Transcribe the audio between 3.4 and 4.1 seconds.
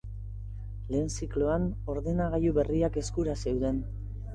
zeuden.